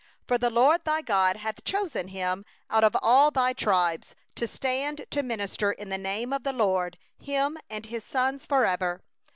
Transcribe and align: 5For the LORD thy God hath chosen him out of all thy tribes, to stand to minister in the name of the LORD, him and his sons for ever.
5For 0.27 0.39
the 0.39 0.49
LORD 0.49 0.83
thy 0.83 1.03
God 1.03 1.35
hath 1.37 1.63
chosen 1.63 2.07
him 2.07 2.43
out 2.71 2.83
of 2.83 2.97
all 3.03 3.29
thy 3.29 3.53
tribes, 3.53 4.15
to 4.33 4.47
stand 4.47 5.05
to 5.11 5.21
minister 5.21 5.71
in 5.71 5.89
the 5.89 5.97
name 5.99 6.33
of 6.33 6.41
the 6.41 6.53
LORD, 6.53 6.97
him 7.19 7.59
and 7.69 7.85
his 7.85 8.03
sons 8.03 8.47
for 8.47 8.65
ever. 8.65 9.03